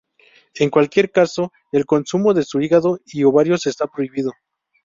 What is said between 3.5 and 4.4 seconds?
está prohibido.